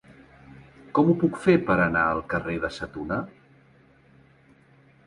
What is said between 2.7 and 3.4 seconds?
Sa Tuna?